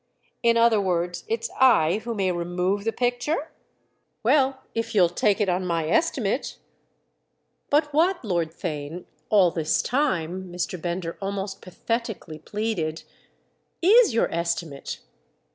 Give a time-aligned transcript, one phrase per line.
[0.41, 3.51] "In other words it's I who may remove the picture?"
[4.23, 6.57] "Well—if you'll take it on my estimate."
[7.69, 10.81] "But what, Lord Theign, all this time," Mr.
[10.81, 13.03] Bender almost pathetically pleaded,
[13.83, 15.01] "is your estimate?"